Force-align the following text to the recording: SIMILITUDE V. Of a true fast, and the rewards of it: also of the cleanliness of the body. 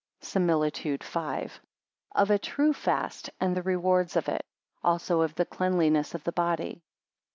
SIMILITUDE 0.21 1.03
V. 1.03 1.19
Of 2.15 2.31
a 2.31 2.39
true 2.39 2.73
fast, 2.73 3.29
and 3.39 3.55
the 3.55 3.61
rewards 3.61 4.15
of 4.15 4.27
it: 4.29 4.43
also 4.83 5.21
of 5.21 5.35
the 5.35 5.45
cleanliness 5.45 6.15
of 6.15 6.23
the 6.23 6.31
body. 6.31 6.81